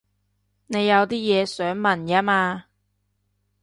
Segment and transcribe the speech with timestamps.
[0.65, 2.65] 你有啲嘢想問吖嘛